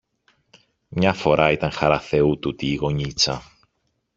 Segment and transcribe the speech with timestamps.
[0.89, 3.41] Μια φορά ήταν χαρά Θεού τούτη η γωνίτσα.